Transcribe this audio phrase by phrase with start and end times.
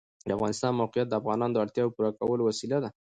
[0.27, 2.89] د افغانستان د موقعیت د افغانانو د اړتیاوو د پوره کولو وسیله ده.